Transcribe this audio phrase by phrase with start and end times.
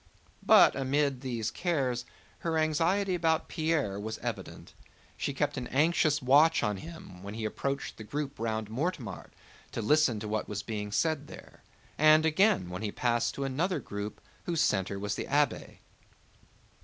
[0.41, 2.05] But amid these cares
[2.39, 4.73] her anxiety about Pierre was evident.
[5.15, 9.31] She kept an anxious watch on him when he approached the group round Mortemart
[9.73, 11.61] to listen to what was being said there,
[11.99, 15.77] and again when he passed to another group whose center was the abbé.